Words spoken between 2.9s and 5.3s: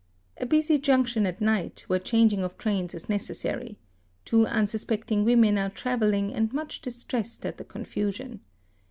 > is necessary; two unsuspecting